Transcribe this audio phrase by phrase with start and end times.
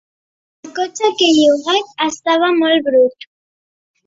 [0.67, 3.31] El cotxe que he llogat estava molt brut.